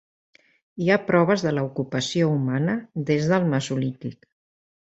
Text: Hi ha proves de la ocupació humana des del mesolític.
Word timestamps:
Hi 0.85 0.89
ha 0.93 0.97
proves 1.09 1.43
de 1.47 1.51
la 1.57 1.65
ocupació 1.67 2.31
humana 2.39 2.75
des 3.11 3.31
del 3.33 3.49
mesolític. 3.55 4.31